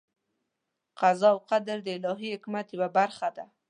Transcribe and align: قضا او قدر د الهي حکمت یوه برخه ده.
قضا 0.99 1.29
او 1.33 1.39
قدر 1.49 1.77
د 1.83 1.87
الهي 1.97 2.29
حکمت 2.33 2.67
یوه 2.75 2.89
برخه 2.97 3.27
ده. 3.35 3.45